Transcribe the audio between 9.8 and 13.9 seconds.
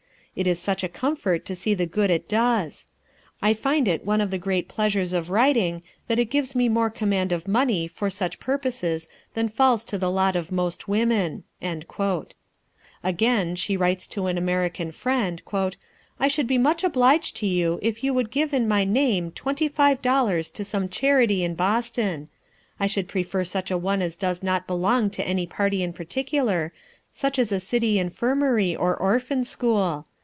to the lot of most women." Again, she